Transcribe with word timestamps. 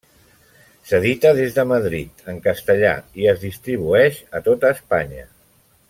S'edita 0.91 1.33
des 1.39 1.53
de 1.57 1.65
Madrid, 1.73 2.23
en 2.33 2.39
castellà, 2.47 2.95
i 3.25 3.31
es 3.35 3.45
distribueix 3.47 4.19
a 4.41 4.43
tota 4.49 4.73
Espanya. 4.79 5.29